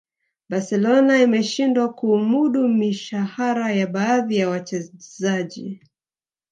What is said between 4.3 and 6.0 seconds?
ya wachezaji